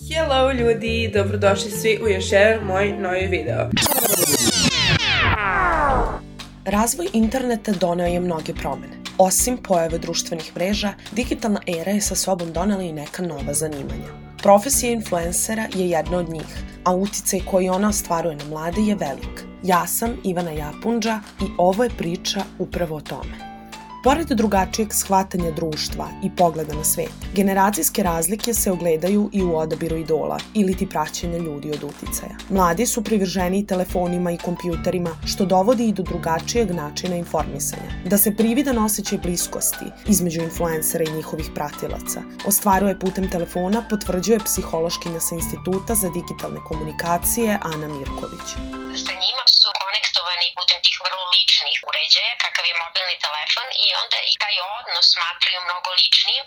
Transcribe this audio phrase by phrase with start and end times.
[0.00, 3.70] Hello ljudi, dobrodošli svi u još jedan moj novi video.
[6.64, 8.96] Razvoj interneta doneo je mnoge promene.
[9.18, 14.36] Osim pojave društvenih mreža, digitalna era je sa sobom donela i neka nova zanimanja.
[14.42, 19.44] Profesija influencera je jedna od njih, a uticaj koji ona ostvaruje na mlade je velik.
[19.62, 23.55] Ja sam Ivana Japunđa i ovo je priča upravo o tome.
[24.06, 29.96] Pored drugačijeg shvatanja društva i pogleda na svet, generacijske razlike se ogledaju i u odabiru
[29.96, 32.36] idola ili ti praćenja ljudi od uticaja.
[32.50, 37.90] Mladi su privrženi telefonima i kompjuterima, što dovodi i do drugačijeg načina informisanja.
[38.04, 45.20] Da se prividan osjećaj bliskosti između influencera i njihovih pratilaca ostvaruje putem telefona, potvrđuje psihološkinja
[45.20, 48.48] sa Instituta za digitalne komunikacije Ana Mirković.
[49.04, 49.45] Sa njima
[50.36, 55.06] konektovani putem tih vrlo ličnih uređaja, kakav je mobilni telefon i onda i taj odnos
[55.14, 56.44] smatraju mnogo ličnijim,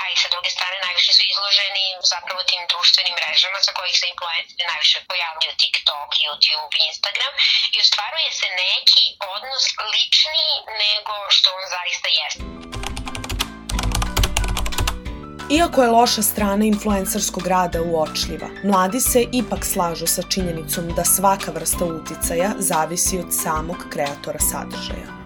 [0.00, 4.06] a i sa druge strane najviše su izloženi zapravo tim društvenim mrežama sa kojih se
[4.12, 7.32] influenceri najviše pojavljuju TikTok, YouTube, Instagram
[7.74, 9.64] i ostvaruje se neki odnos
[9.94, 12.85] ličniji nego što on zaista jeste.
[15.50, 21.52] Iako je loša strana influencerskog rada uočljiva, mladi se ipak slažu sa činjenicom da svaka
[21.52, 25.25] vrsta uticaja zavisi od samog kreatora sadržaja.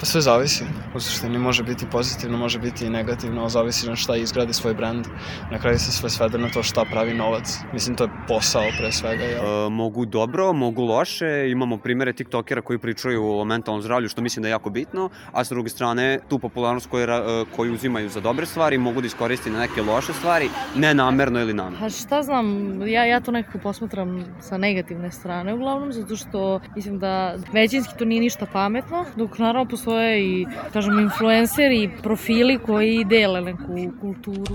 [0.00, 0.64] Pa sve zavisi.
[0.94, 5.06] U suštini može biti pozitivno, može biti i negativno, zavisi na šta izgradi svoj brand.
[5.50, 7.58] Na kraju se sve svede na to šta pravi novac.
[7.72, 9.24] Mislim, to je posao pre svega.
[9.24, 9.66] Ja.
[9.66, 11.50] E, mogu dobro, mogu loše.
[11.50, 15.44] Imamo primere tiktokera koji pričaju o mentalnom zdravlju, što mislim da je jako bitno, a
[15.44, 19.50] sa druge strane, tu popularnost koju, e, koju uzimaju za dobre stvari mogu da iskoristi
[19.50, 21.78] na neke loše stvari, ne namerno ili namerno.
[21.80, 26.98] Pa šta znam, ja, ja to nekako posmatram sa negativne strane uglavnom, zato što mislim
[26.98, 29.87] da većinski to nije ništa pametno, dok naravno postoje
[30.18, 34.54] i, kažem, influenceri i profili koji dele neku kulturu.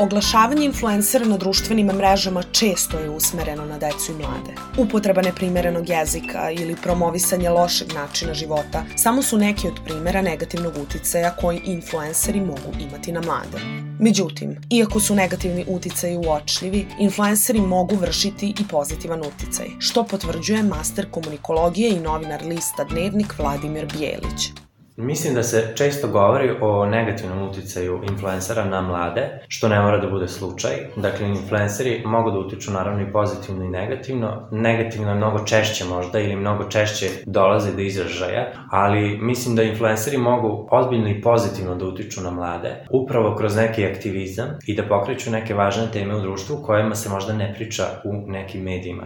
[0.00, 4.54] Oglašavanje influencera na društvenim mrežama često je usmereno na decu i mlade.
[4.78, 11.30] Upotreba neprimerenog jezika ili promovisanje lošeg načina života samo su neki od primera negativnog uticaja
[11.30, 13.58] koji influenceri mogu imati na mlade.
[13.98, 21.10] Međutim, iako su negativni uticaji uočljivi, influenceri mogu vršiti i pozitivan uticaj, što potvrđuje master
[21.10, 24.69] komunikologije i novinar lista Dnevnik Vladimir Bijelić.
[24.96, 30.10] Mislim da se često govori o negativnom uticaju influencera na mlade, što ne mora da
[30.10, 30.70] bude slučaj.
[30.96, 34.48] Dakle, influenceri mogu da utiču naravno i pozitivno i negativno.
[34.50, 40.18] Negativno je mnogo češće možda ili mnogo češće dolaze do izražaja, ali mislim da influenceri
[40.18, 45.30] mogu ozbiljno i pozitivno da utiču na mlade, upravo kroz neki aktivizam i da pokreću
[45.30, 49.04] neke važne teme u društvu kojima se možda ne priča u nekim medijima.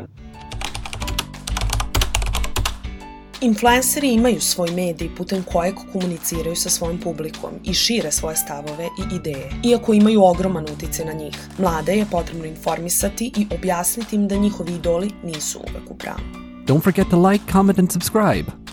[3.44, 9.14] Influenceri imaju svoj medij putem kojeg komuniciraju sa svojim publikom i šire svoje stavove i
[9.16, 9.50] ideje.
[9.64, 14.72] Iako imaju ogroman utice na njih, mlade je potrebno informisati i objasniti im da njihovi
[14.72, 16.24] idoli nisu uvek u pravu.
[16.66, 18.63] Don't forget to like, comment and subscribe.